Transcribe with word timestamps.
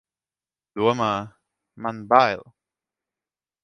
Domā, 0.79 1.11
man 1.87 2.03
bail! 2.15 2.45